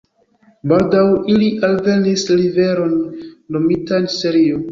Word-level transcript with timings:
Baldaŭ 0.69 1.03
ili 1.33 1.49
alvenis 1.67 2.25
riveron, 2.41 2.97
nomitan 3.57 4.09
Serio. 4.17 4.59